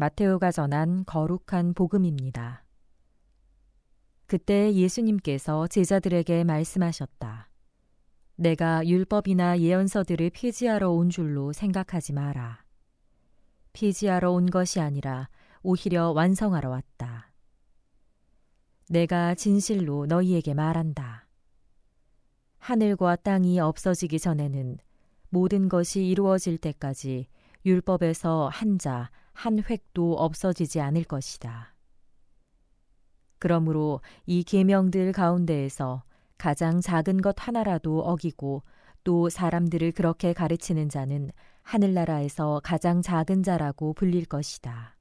[0.00, 2.64] 마테오가 전한 거룩한 복음입니다.
[4.24, 7.50] 그때 예수님께서 제자들에게 말씀하셨다.
[8.36, 12.64] 내가 율법이나 예언서들을 폐지하러 온 줄로 생각하지 마라.
[13.74, 15.28] 폐지하러 온 것이 아니라
[15.62, 17.34] 오히려 완성하러 왔다.
[18.88, 21.28] 내가 진실로 너희에게 말한다.
[22.56, 24.78] 하늘과 땅이 없어지기 전에는
[25.28, 27.26] 모든 것이 이루어질 때까지
[27.66, 31.74] 율법에서 한 자, 한 획도 없어지지 않을 것이다.
[33.38, 36.02] 그러므로 이 계명들 가운데에서
[36.36, 38.62] 가장 작은 것 하나라도 어기고
[39.02, 41.30] 또 사람들을 그렇게 가르치는 자는
[41.62, 44.96] 하늘나라에서 가장 작은 자라고 불릴 것이다.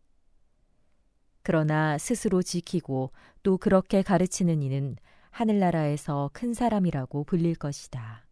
[1.42, 3.12] 그러나 스스로 지키고
[3.44, 4.96] 또 그렇게 가르치는 이는
[5.32, 8.26] 하늘나라에서 큰 사람이라고 불릴 것이다.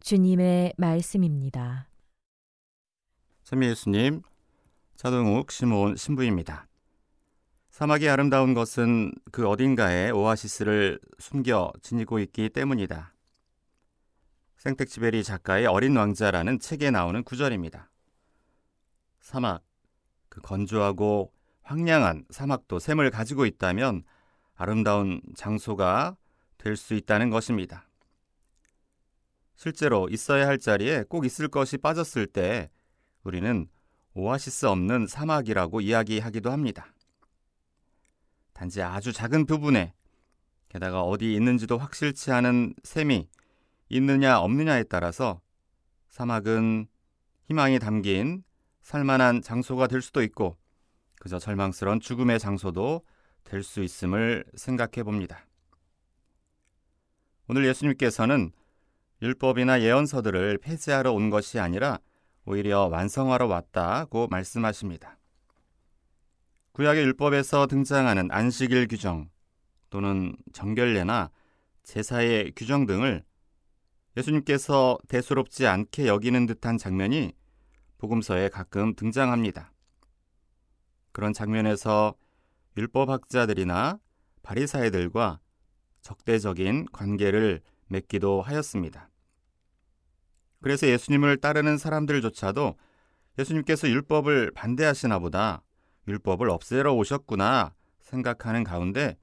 [0.00, 1.91] 주님의 말씀입니다.
[3.44, 4.22] 선미 예수님,
[4.96, 6.68] 차동욱 시몬 신부입니다.
[7.70, 13.14] 사막이 아름다운 것은 그 어딘가에 오아시스를 숨겨 지니고 있기 때문이다.
[14.58, 17.90] 생텍쥐베리 작가의 어린 왕자라는 책에 나오는 구절입니다.
[19.20, 19.64] 사막,
[20.28, 24.04] 그 건조하고 황량한 사막도 샘을 가지고 있다면
[24.54, 26.16] 아름다운 장소가
[26.58, 27.88] 될 수 있다는 것입니다.
[29.56, 32.70] 실제로 있어야 할 자리에 꼭 있을 것이 빠졌을 때
[33.24, 33.68] 우리는
[34.14, 36.92] 오아시스 없는 사막이라고 이야기하기도 합니다.
[38.52, 39.94] 단지 아주 작은 부분에
[40.68, 43.28] 게다가 어디 있는지도 확실치 않은 샘이
[43.88, 45.40] 있느냐 없느냐에 따라서
[46.08, 46.86] 사막은
[47.44, 48.42] 희망이 담긴
[48.82, 50.56] 살만한 장소가 될 수도 있고
[51.20, 53.04] 그저 절망스러운 죽음의 장소도
[53.44, 55.46] 될 수 있음을 생각해 봅니다.
[57.48, 58.52] 오늘 예수님께서는
[59.20, 61.98] 율법이나 예언서들을 폐지하러 온 것이 아니라
[62.44, 65.18] 오히려 완성하러 왔다고 말씀하십니다.
[66.72, 69.28] 구약의 율법에서 등장하는 안식일 규정
[69.90, 71.30] 또는 정결례나
[71.82, 73.22] 제사의 규정 등을
[74.16, 77.32] 예수님께서 대수롭지 않게 여기는 듯한 장면이
[77.98, 79.72] 복음서에 가끔 등장합니다.
[81.12, 82.14] 그런 장면에서
[82.76, 83.98] 율법학자들이나
[84.42, 85.40] 바리사이들과
[86.00, 89.11] 적대적인 관계를 맺기도 하였습니다.
[90.62, 92.76] 그래서 예수님을 따르는 사람들조차도
[93.38, 95.62] 예수님께서 율법을 반대하시나 보다
[96.06, 99.16] 율법을 없애러 오셨구나 생각하는 가운데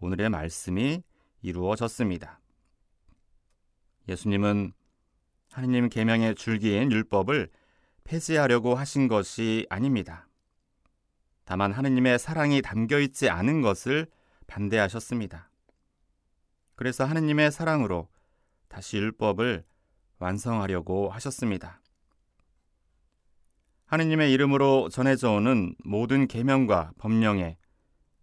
[0.00, 1.02] 오늘의 말씀이
[1.42, 2.40] 이루어졌습니다.
[4.08, 4.72] 예수님은
[5.52, 7.48] 하느님 계명의 줄기인 율법을
[8.04, 10.26] 폐지하려고 하신 것이 아닙니다.
[11.44, 14.06] 다만 하느님의 사랑이 담겨 있지 않은 것을
[14.46, 15.50] 반대하셨습니다.
[16.74, 18.08] 그래서 하느님의 사랑으로
[18.68, 19.64] 다시 율법을
[20.20, 21.80] 완성하려고 하셨습니다.
[23.86, 27.56] 하느님의 이름으로 전해져 오는 모든 계명과 법령에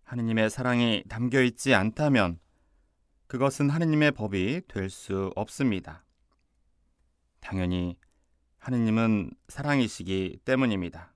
[0.03, 2.39] 하느님의 사랑이 담겨 있지 않다면
[3.27, 6.05] 그것은 하느님의 법이 될 수 없습니다.
[7.41, 7.97] 당연히
[8.59, 11.13] 하느님은 사랑이시기 때문입니다.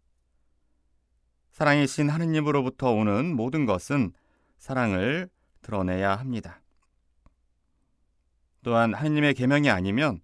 [1.52, 4.12] 사랑이신 하느님으로부터 오는 모든 것은
[4.58, 5.30] 사랑을
[5.62, 6.62] 드러내야 합니다.
[8.64, 10.22] 또한 하느님의 계명이 아니면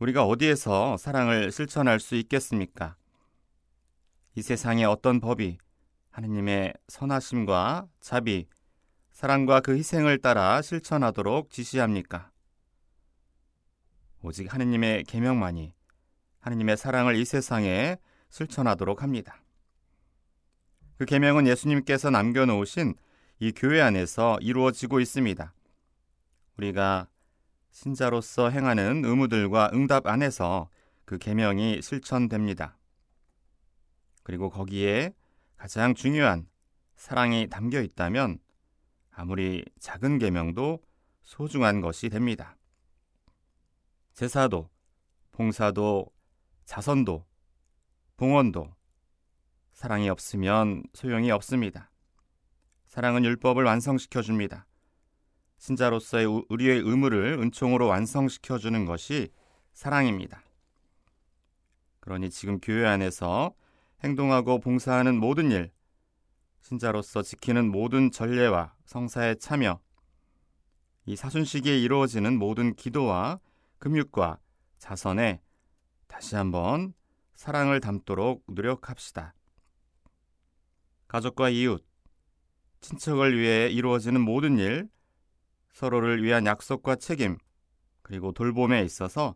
[0.00, 2.96] 우리가 어디에서 사랑을 실천할 수 있겠습니까?
[4.34, 5.58] 이 세상의 어떤 법이
[6.10, 8.48] 하느님의 선하심과 자비,
[9.12, 12.32] 사랑과 그 희생을 따라 실천하도록 지시합니까?
[14.22, 15.74] 오직 하느님의 계명만이
[16.40, 17.96] 하느님의 사랑을 이 세상에
[18.30, 19.42] 실천하도록 합니다.
[20.96, 22.94] 그 계명은 예수님께서 남겨 놓으신
[23.38, 25.54] 이 교회 안에서 이루어지고 있습니다.
[26.56, 27.08] 우리가
[27.74, 30.70] 신자로서 행하는 의무들과 응답 안에서
[31.04, 32.78] 그 계명이 실천됩니다.
[34.22, 35.12] 그리고 거기에
[35.56, 36.48] 가장 중요한
[36.94, 38.38] 사랑이 담겨 있다면
[39.10, 40.82] 아무리 작은 계명도
[41.24, 42.56] 소중한 것이 됩니다.
[44.12, 44.70] 제사도,
[45.32, 46.06] 봉사도,
[46.64, 47.26] 자선도,
[48.16, 48.72] 봉헌도
[49.72, 51.90] 사랑이 없으면 소용이 없습니다.
[52.86, 54.64] 사랑은 율법을 완성시켜 줍니다.
[55.64, 59.30] 신자로서의 우리의 의무를 은총으로 완성시켜 주는 것이
[59.72, 60.42] 사랑입니다.
[62.00, 63.54] 그러니 지금 교회 안에서
[64.00, 65.72] 행동하고 봉사하는 모든 일,
[66.60, 69.80] 신자로서 지키는 모든 전례와 성사에 참여,
[71.06, 73.40] 이 사순시기에 이루어지는 모든 기도와
[73.78, 74.38] 금육과
[74.76, 75.40] 자선에
[76.08, 76.92] 다시 한번
[77.36, 79.32] 사랑을 담도록 노력합시다.
[81.08, 81.82] 가족과 이웃,
[82.82, 84.92] 친척을 위해 이루어지는 모든 일,
[85.74, 87.36] 서로를 위한 약속과 책임,
[88.02, 89.34] 그리고 돌봄에 있어서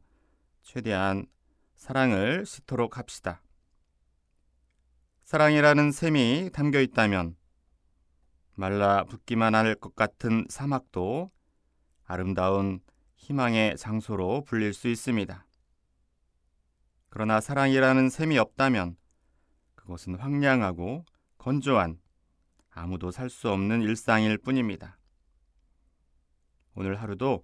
[0.63, 1.27] 최대한
[1.75, 3.43] 사랑을 싣도록 합시다.
[5.25, 7.37] 사랑이라는 셈이 담겨 있다면
[8.55, 11.31] 말라 붙기만 할 것 같은 사막도
[12.05, 12.81] 아름다운
[13.17, 15.45] 희망의 장소로 불릴 수 있습니다.
[17.11, 18.97] 그러나 사랑이라는 셈이 없다면
[19.75, 21.05] 그것은 황량하고
[21.37, 22.01] 건조한
[22.71, 24.98] 아무도 살 수 없는 일상일 뿐입니다.
[26.79, 27.43] 오늘 하루도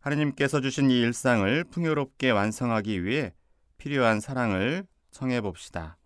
[0.00, 3.32] 하느님께서 주신 이 일상을 풍요롭게 완성하기 위해
[3.76, 5.96] 필요한 사랑을 청해 봅시다.